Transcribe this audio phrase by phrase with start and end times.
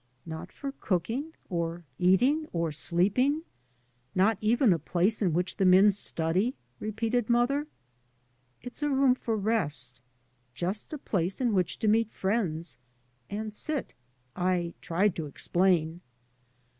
[0.25, 3.43] "Not for cook ing or eating or sleeping—
[4.15, 7.67] not even a place in which the men study?" repeated mother.
[8.13, 10.01] *' It's a room for rest.
[10.55, 12.77] Just a place in which to meet friends—
[13.29, 13.93] and sit,"
[14.35, 16.01] I tried to explain.